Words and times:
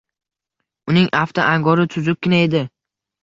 Uning 0.91 1.09
afti 1.19 1.45
angori 1.51 1.85
tuzukkina 1.97 2.41
edi 2.49 2.63